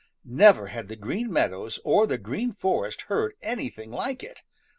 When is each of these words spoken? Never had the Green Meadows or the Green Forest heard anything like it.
Never 0.25 0.65
had 0.69 0.87
the 0.87 0.95
Green 0.95 1.31
Meadows 1.31 1.79
or 1.85 2.07
the 2.07 2.17
Green 2.17 2.53
Forest 2.53 3.01
heard 3.03 3.35
anything 3.43 3.91
like 3.91 4.23
it. 4.23 4.41